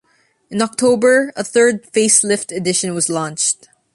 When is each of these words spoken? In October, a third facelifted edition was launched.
In 0.49 0.63
October, 0.63 1.31
a 1.35 1.43
third 1.43 1.85
facelifted 1.93 2.55
edition 2.57 2.95
was 2.95 3.07
launched. 3.07 3.69